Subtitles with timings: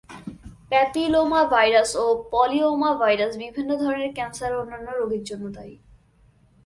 [0.69, 5.75] Papilloma virus ও polyoma virus বিভিন্ন ধরনের ক্যানসার ও অন্যান্য রোগের জন্য দায়ী।